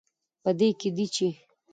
[0.43, 1.27] په دې کې دی، چې